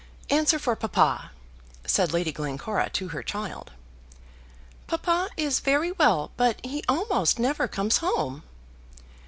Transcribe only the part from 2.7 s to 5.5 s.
to her child. "Papa